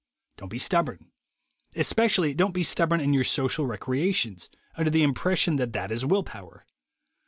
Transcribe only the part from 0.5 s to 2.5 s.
stubborn. Especially